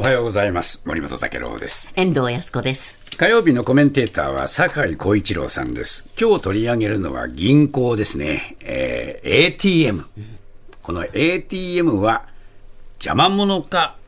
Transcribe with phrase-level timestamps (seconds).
[0.00, 0.82] おはようございます。
[0.86, 1.86] 森本武郎です。
[1.94, 3.02] 遠藤康子です。
[3.18, 6.08] 火曜日のコメンテーターは酒井光一郎さんです。
[6.18, 8.56] 今日取り上げるのは銀行ですね。
[8.60, 9.28] えー
[9.58, 10.06] ATM。
[10.82, 12.24] この ATM は
[12.94, 13.98] 邪魔者か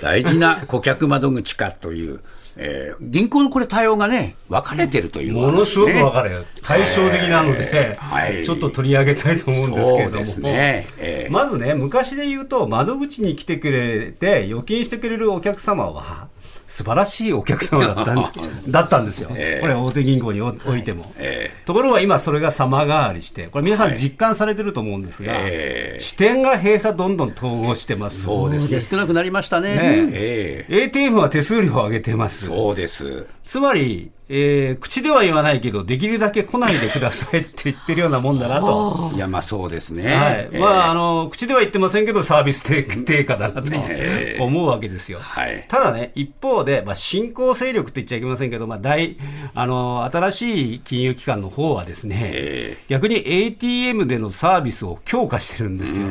[0.00, 2.20] 大事な顧客窓口かという、
[2.56, 6.44] えー銀行のこれ対応がね、分かれてるという、ものすごく分かるよ。
[6.62, 10.24] 対照的なので、えーはいちょっと取り上げたいと思うんですけれども。
[10.54, 10.86] ね。
[10.98, 16.28] えーまずね、昔で言うと、窓口に来てくれて、預金してくれるお客様は、
[16.66, 18.32] 素晴らしいお客様だったんです
[18.70, 19.30] だったんですよ。
[19.34, 21.12] ええこれ、大手銀行におおいても。
[21.50, 28.22] えところが今、それが様変わりして、これ、皆さん実感されてると思うんですが、ええ支店が閉鎖、どんどん統合してます。
[28.22, 28.80] そうですね。
[28.80, 29.74] 少なくなりましたね。
[29.74, 29.78] ね
[30.12, 32.46] え ATM は手数料を上げてます。
[32.46, 33.26] そうです。
[33.44, 39.12] つまり、えー口では言わないけど、できるだけ来ないでくださいって言ってるようなもんだなと。
[39.14, 40.14] いや、まあそうですね。
[40.14, 40.48] はい。
[40.52, 45.18] えーまあ、あの、口では言ってませんけど、サービス低低下だなとええ思うわけですよ。
[45.20, 49.16] はいただね、一方で、まあ、新興勢力って言っちゃいけませんけど、まあ、大、
[49.54, 56.06] あの、新しい金融機関の方はですね、え逆に ATM でのサービスを強化してるんですよ。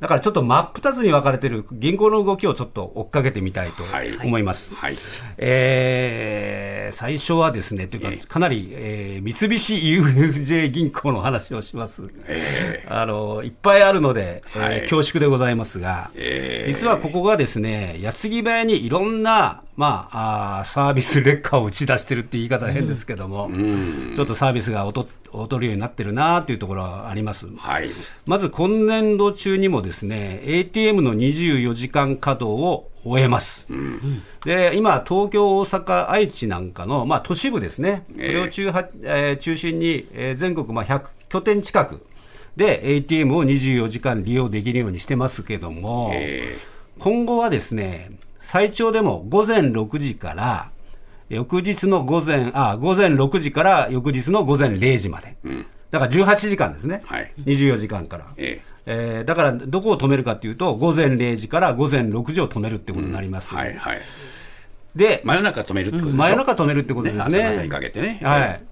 [0.00, 4.74] だからちょっと真っ二つに分かれてる銀行の動きをちょっと追っかけてみたいとはい思います。
[4.74, 4.96] はい。
[5.38, 12.10] えー最初はですね、というか、かなり、えー三菱 UFJ 銀行の話をします。
[12.26, 23.50] えあのいっぱいあるので、えーはい恐縮でございますが、えー実はここがですね、矢継ぎ早にいろんな、まあ、あーサービス劣化を打ち出してるって言い方は変ですけども、
[24.14, 27.46] ちょっとサービスが劣劣るようになってるなっていうところはあります。
[27.56, 27.88] はい。
[28.26, 33.66] まず今年度中にもですね、ATM の24時間稼働を終えます。
[34.44, 38.04] で、今、東京、大阪、愛知なんかの、まあ、都市部ですね。
[38.08, 42.04] こええれを中は、えー中心に、えー全国、まあ、100拠点近く
[42.56, 46.58] で ATM を24時間利用できるようにしてますけども、え
[46.98, 48.10] 今後はですね、
[48.40, 50.70] 最長でも午前6時から、
[51.36, 55.36] 翌日の午前、あ、午前6時から翌日の午前0時まで。
[55.90, 57.02] だから18時間ですね。
[57.04, 58.26] はい24時間から。
[58.36, 63.54] ええーだから、どこを止めるかっていうと、午前0時から午前6時を止めるってことになります。
[63.54, 64.00] はいはい。
[64.96, 67.56] で、真夜中止めるってことで真夜中止めるってことですね。
[67.56, 68.62] ねにかけてねはい。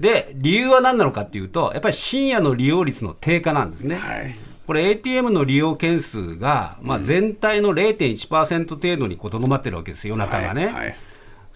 [0.00, 3.96] で、理由は何なのかっていうと、やっぱり深夜の利用率の低下なんですね。
[3.96, 4.34] はい。
[4.66, 10.66] これ ATM の利用件数が、まあ、全体の0.1%程度にとどまってるわけですよ、夜中がね。
[10.66, 10.96] はいはい。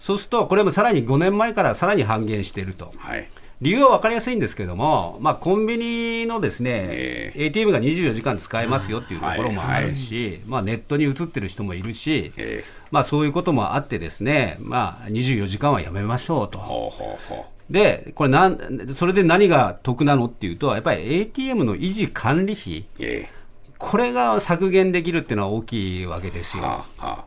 [0.01, 2.91] そうすると、これもさらに5年前からさらに半減していると。
[2.97, 3.29] はい。
[3.61, 16.57] 理由は分かりやすいんですけども、まあ、コンビニのですね、え ATM が24時間使えますよっていうところもあるし、まあ、ネットに移ってる人もいるし、えまあ、そういうこともあってですね、まあ、24時間はやめましょうと。
[16.57, 22.85] ほうほうほで、これなん、それで何が得なのっていうと、やっぱり ATM の維持管理費、う。
[22.99, 23.29] え
[23.77, 26.63] これが削減できるっていうのは大きいわけですよ。
[26.63, 27.25] えはあ、は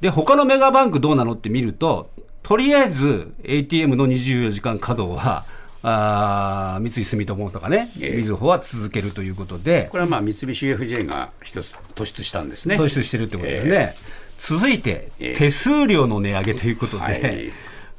[0.00, 2.10] で、他のメガバンクどうなのって見ると、
[2.42, 5.44] とりあえず ATM の24時間稼働は、
[5.82, 8.16] あー三井住友とかね、ええ。
[8.16, 12.76] みずほは続けるということで、これはまあ三菱 UFJ が一つ突出したんですね。
[12.76, 13.94] 突出してるってことですね。
[14.38, 17.52] 続いてええ、手数料の値上げということで、はい。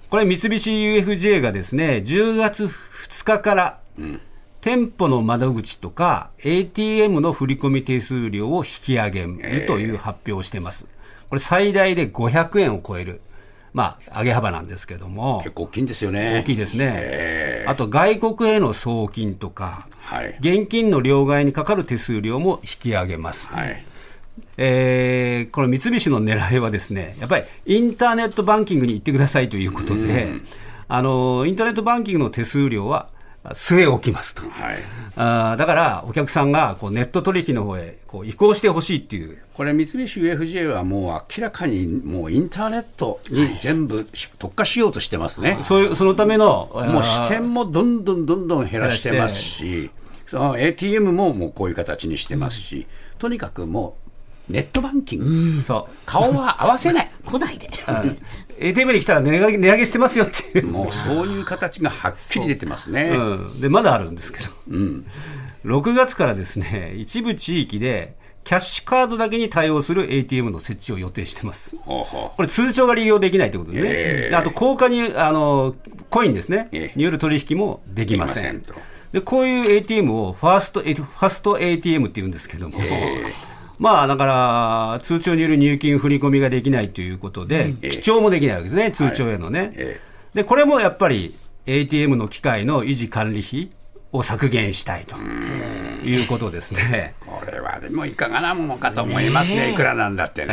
[0.09, 3.79] これ三菱 UFJ がですね、10月2日から、
[4.61, 10.85] 店舗の窓口とか ATM の振込手数料を引き上げるという発表をしてます。
[11.29, 13.21] これ最大で500円を超える、
[13.73, 16.39] まあ、上げ幅なんですけども、結構大きいんですよね。
[16.41, 16.85] 大きいですね。
[16.95, 20.37] ええあと外国への送金とか、はい。
[20.39, 23.49] 現金の両替にかかる手数料も引き上げます。
[23.49, 23.85] はい。
[24.57, 30.29] えーこの三菱の狙いはですね、やっぱりインターネットバンキングに行ってくださいということで、
[30.87, 33.09] あのインターネットバンキングの手数料は
[33.53, 34.43] 据え置きますと。
[34.43, 34.83] はい。
[35.15, 45.57] あーだから、お客さんがこうネット取引の方へこう移行してほしいっていう、これ三菱 UFJ はもう明らかにもうインターネットに全部し特化しようとしてますね。
[45.63, 49.89] そういうそのための、もう視点もどんどんどんどん減らしてますし、
[50.27, 52.85] その ATM ももうこういう形にしてますし、
[53.17, 53.97] とにかくも
[54.49, 57.11] うネットバンキング、そ顔は合わせない。
[57.25, 57.69] 来ないで。
[58.59, 60.67] ATM に来たら値上げ値上げしてますよっていう。
[60.67, 63.11] もうそういう形がはっきり出てますね。
[63.15, 65.05] うん、でまだあるんですけど、うん。
[65.65, 71.75] 6月からですね一部地域で、キャッシュカードだけに対応する ATM の設置を予定してます。
[71.85, 75.75] これ、通帳が利用できないということですね、ええであと硬貨にあの
[76.09, 78.63] コインですね、ええによる取引もできません。
[79.11, 82.79] でこういう ATM をファースト、えファスト ATM っていうんですけども、
[83.79, 89.71] まあだから、通帳による入金、振り込みができないということで、ええ記帳もできないわけですね、通帳へのね。
[89.75, 90.01] え
[90.33, 91.35] でこれもやっぱり
[91.65, 93.69] ATM の機械の維持管理費
[94.11, 95.15] を削減したいと
[96.05, 97.15] いうことですね。
[97.25, 100.47] これははでもいかがなものかと思いますね、いくらなんだってね。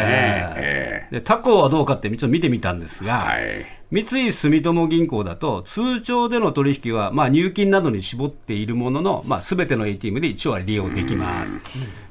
[0.56, 11.60] えで他行はどうかってちょっと見てみたんですが、はい三井住友銀行だと、通帳での取引は、まあ、入金などに絞っているものの、まあ、すべての ATM で一応は利用できます。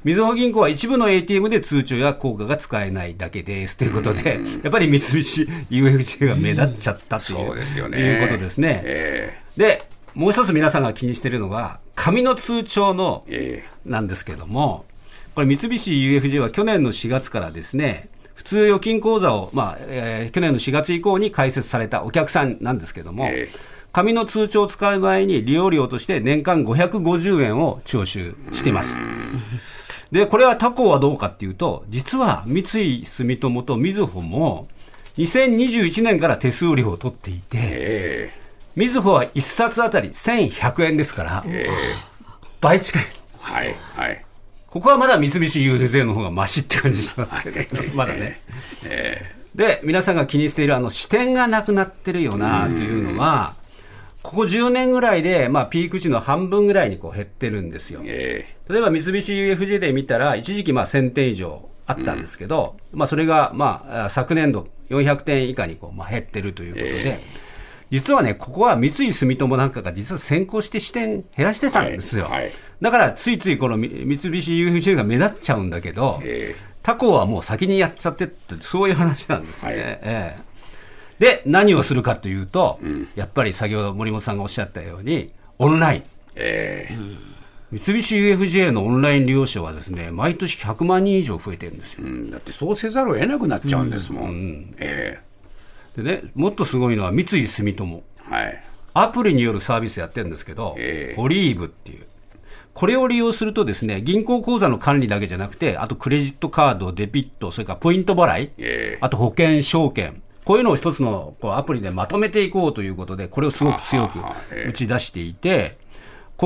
[0.04, 7.98] みずほ銀行は一部の ATM で通帳や効果が使えないだけですということで、やっぱり三菱 UFJ が目立っちゃったという,、そうですよね。
[7.98, 8.82] いうことですね。
[8.84, 14.84] えで、もう一つ皆さんが気にしているのが、紙の通帳のええなんですけども、
[15.34, 29.00] これ、三菱 UFJ は去年の4月からですね、普通預金口座を、まあえー去年の4月以降に開設されたお客さんなんですけども、ええ紙の通帳を使う場合に利用料として年間550円を徴収しています。
[30.10, 34.66] で、これは他行はどうかっていうと、実は三井住友とみずほも、
[35.16, 38.32] 2021年から手数料を取っていて、え
[38.74, 41.72] みずほは1冊あたり1100円ですから、ええ
[42.60, 43.02] 倍近い。
[43.04, 43.06] え
[43.38, 44.24] はい、はい。
[44.74, 48.40] ここはまだ三菱 UFJ の方がマシって感じしますけど、まだね。
[48.84, 49.24] え
[49.54, 53.54] で、皆さんが気にしているあの視点がなくなってるよなというのは、
[54.24, 58.00] ここ10年ぐらいで、まあ、ピーク時の半分ぐらいにこう減ってるんですよ。
[58.04, 58.46] え。
[58.68, 58.72] え。
[58.72, 67.20] 例えば三菱 UFJ で見たら、一時期まあ1000点以上あったんですけど、まあ、それがまああ昨年度400点以下にこうまあ減ってるということで、え
[67.90, 72.24] 実はね、ここは三井住友なんかが実は先行して視点減らしてたんですよ。
[72.24, 72.52] はいはい
[72.82, 79.68] だからついついこのみ三菱 UFJ が目立っちゃうんだけど、え他行はもう先にやっちゃってって、そういう話なんですね。
[79.68, 80.54] はいええ
[81.18, 82.78] で、何をするかというと、
[83.14, 86.02] やっぱり先ほど森本さんがおっしゃったように、オンライン。
[86.34, 87.34] ええ
[87.70, 92.04] 三菱 UFJ のオンライン利用者はですね、毎年100万人以上増えてるんですよ。
[92.04, 94.74] うん、だってそうせざるを得なくなっちゃうんですもん。
[94.78, 95.20] え
[95.96, 98.02] でね、もっとすごいのは三井住友。
[98.30, 98.64] えはい。
[98.94, 102.06] アプリによるサービスやってるんですけど、ええオリーブっていう。
[102.72, 114.18] これを利用するとですね、銀行口座の管理だけじゃなくて、あとクレジットカード、デビット、それからポイント払い、ええあと保険、証券、こういうのを一つのこうアプリでまとめていこうということで、これをすごく強く
[114.68, 115.78] 打ち出していて、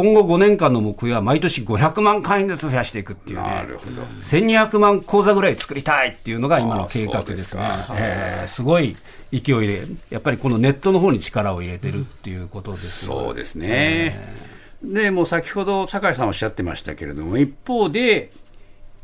[0.02, 4.02] 今後5年間の目標は毎年500万会員ずつ増やしていくっていうねなる、ほど。
[4.22, 7.94] 1200万口座ぐらい作りたいっていうのが今の計画ですねすか。
[7.96, 8.96] えーすごい
[9.30, 14.34] 勢いで、やっぱりこのネットの方に力を入れてるっていうことですよそうですね。
[14.82, 18.30] で、もう先ほど酒井さんおっしゃってましたけれども、一方で、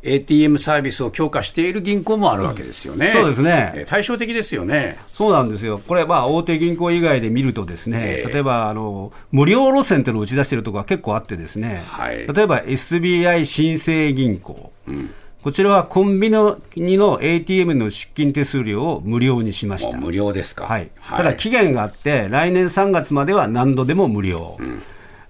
[0.04, 3.08] ATM サービスを強化している銀行もあるわけですよね。
[3.08, 3.72] そうですね。
[3.74, 4.98] えー対照的ですよね。
[5.12, 8.32] そうなんですよ、これ、まあ、大手銀行以外で見ると、ですね、ええ。
[8.32, 12.26] 例えばあの無料路線というのを打ち出しているところが結構あって、ですね、はい。
[12.26, 14.72] 例えば SBI 新生銀行、
[15.42, 19.96] こちらはコンビニの ATM の出金手数料を無料にしました。
[19.96, 20.64] 無料ですか。
[20.64, 24.58] はい、ただ期限があって、来年3月までは何度でも無料、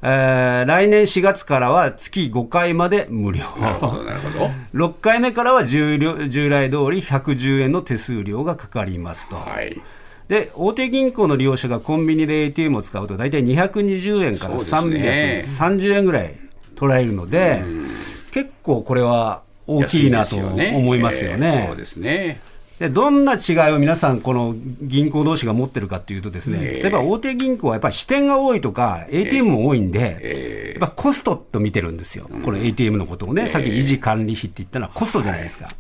[0.07, 3.45] えー来年4月からは月5回まで無料。
[3.59, 4.51] なるほど、なるほど。
[4.89, 9.37] 6回目からは従料従来通り110円の手数料がかかりますと。
[9.37, 9.81] はい。
[10.29, 16.35] で、大手銀行の利用者がコンビニで ATM を使うと、大体220円からそうです330円ぐらい
[16.77, 17.63] 取られるので、
[18.33, 21.77] 結構これは大きいなと思いますよえねーそう。
[21.77, 22.41] ですね。
[22.85, 26.83] でどんな違いを皆さん、この銀行同士が持ってるかっていうとですね、ええ。
[26.83, 35.71] 例えば大手銀行はやっぱり支店が多いとか、ATM も多いんで、えやっぱコストと見てるんですよ、この ATM のことをね、さっき維持管理費って言ったのはコストじゃないですか。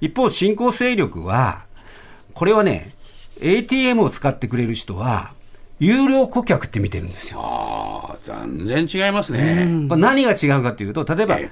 [0.00, 1.66] 一方、新興勢力は、
[2.32, 2.94] これはね、
[3.42, 5.32] ATM を使ってくれる人は、
[5.80, 7.40] 有料顧客って見てるんですよ。
[7.42, 9.66] ああ、全然違いますね。
[9.88, 11.50] 何が違うかというと、例えば、え。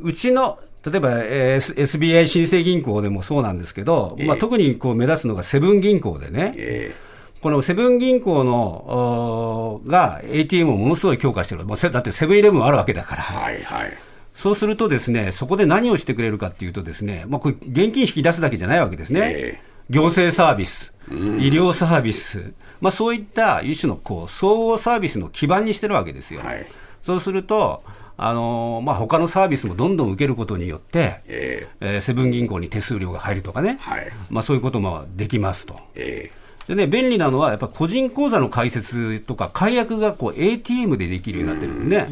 [0.00, 0.58] うちの、
[0.90, 6.94] 例えば、えー SBI 新生銀行でもそうなんですけど、まあ、ええ特にこう目立つのがセブン銀行でね、え
[7.40, 13.92] このセブン銀行のが ATM をものすごい強化してる、もうせだってセブンイレブンあるわけだから、ーはいはい。
[14.34, 19.20] そうするとですね、そこで何をしてくれるかっていうとですね、まあ、これ現金引き出すだけじゃないわけですね。
[19.24, 21.14] え行政サービス、医
[21.48, 26.40] 療サービス、まあ、そういった一種のこう総合サービスの基盤にしてるわけですよ。
[26.40, 26.66] はい。
[27.02, 27.82] そうすると、
[28.20, 31.98] あのーまあ、他のサービスもどんどん受けることによって、ええ。
[31.98, 34.12] ーセブン銀行に手数料が入るとかね、はい。
[34.28, 35.78] まあ、そういうこともできますと。
[35.94, 36.30] え
[36.66, 42.10] でね、便利なのは、やっぱ個人口座の開設とか、解約がこう ATM でできるようになってるんでね。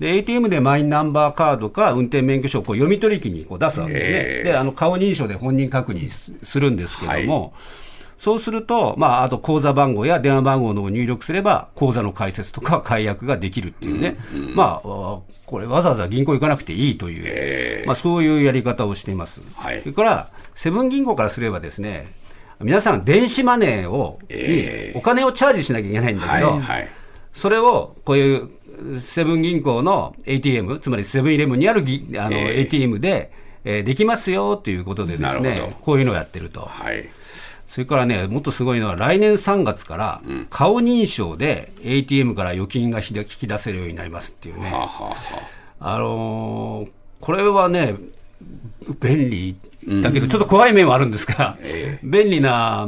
[0.00, 4.12] で、ATM でマイナンバーカードか運転免許証をこう読み取り機にこう出すわけですね。
[4.12, 7.52] へーで、あの、顔認証で本人確認すするんですけども、
[8.18, 14.16] そうすると、まあ、あと口座番号や電話番号のを入力すれば、口座の開設とか解約ができるっていうね。
[14.54, 19.40] まあ、あこれわざわざ銀行行かなくていいという、ええまあ、そういうやり方をしています。
[19.54, 22.12] はいそれから、セブン銀行からすればですね、
[22.60, 26.88] 皆さん、電子マネーを、ええにお金をチャージしなきゃいけないんだけど、はいはい。
[27.34, 28.48] それをこういう
[29.00, 33.32] セブン銀行の ATM、つまりセブンイレブンにあるぎあの、えー ATM で、
[33.64, 36.62] えーできますよということでですね、こういうのをやってると。
[36.62, 37.08] はい。
[37.68, 44.70] それからね、もっとすごいのは、来年3月から、顔認証で ATM から預金が引き出せるようになりますっていうね。
[44.70, 45.16] はあ、はあは
[45.80, 46.90] あ、あのー
[47.20, 47.96] これはね、
[49.00, 49.56] 便利
[50.02, 52.86] だけど、ちょっと怖い面はあるんですが、え便利な、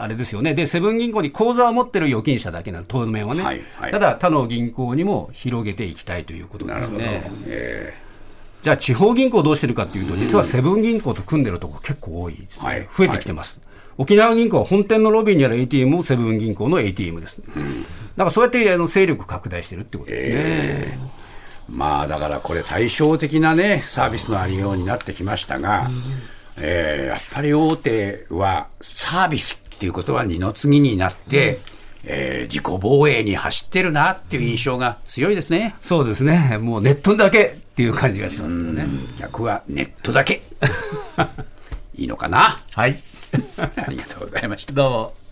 [0.00, 0.54] あれですよね。
[0.54, 3.42] で、セブン銀行に口座を持ってる預金者だけなの、当面はね。
[3.42, 6.98] はいはいただ、他の銀行にも広げていきたいということなるほど。
[6.98, 7.30] ですね。
[7.48, 8.05] え
[8.66, 12.66] じゃあ、地方銀行どうしてるかっていうと、実はセブン銀行と組んでるとこ結構多いですね。
[12.66, 13.60] はい増えてきてます。
[13.96, 17.40] 沖縄銀行は本店のロビーにある ATM もセブン銀行の ATM です。
[17.46, 20.42] だからそうやってあの勢力拡大してるってことですね。
[20.44, 20.98] え
[21.70, 25.88] まあだからこれ対照的なね、サービスのありようになってきましたが、
[26.56, 31.60] えーやっぱり大手はサービスっていうことは二の次になって、
[32.04, 35.76] えー自己防衛に走ってるなっていう印象が強いですね。
[35.82, 36.58] そうですね。
[36.60, 38.86] もうネットだけっていう感じがしますよね。
[39.18, 40.40] 逆はネットだけ。
[41.94, 42.62] いいのかな？
[42.72, 42.96] はい。
[43.76, 44.72] ありがとうございました。
[44.72, 45.25] どうも。